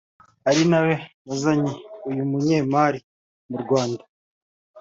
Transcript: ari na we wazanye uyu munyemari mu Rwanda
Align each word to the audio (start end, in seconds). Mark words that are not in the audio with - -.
ari 0.49 0.61
na 0.69 0.79
we 0.85 0.93
wazanye 1.27 1.71
uyu 2.09 2.23
munyemari 2.31 2.99
mu 3.49 3.57
Rwanda 3.63 4.03